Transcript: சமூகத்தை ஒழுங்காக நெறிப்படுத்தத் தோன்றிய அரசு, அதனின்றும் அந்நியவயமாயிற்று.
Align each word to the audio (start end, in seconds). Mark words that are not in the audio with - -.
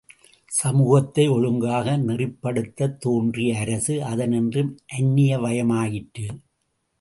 சமூகத்தை 0.51 1.27
ஒழுங்காக 1.27 1.97
நெறிப்படுத்தத் 1.97 2.97
தோன்றிய 2.97 3.59
அரசு, 3.59 3.99
அதனின்றும் 4.01 4.71
அந்நியவயமாயிற்று. 4.97 6.27